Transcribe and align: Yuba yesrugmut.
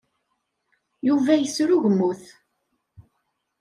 Yuba 1.07 1.33
yesrugmut. 1.37 2.23